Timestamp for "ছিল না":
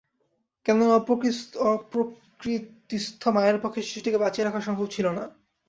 4.95-5.23